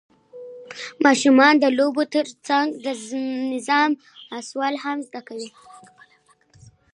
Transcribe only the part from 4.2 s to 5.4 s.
اصول هم زده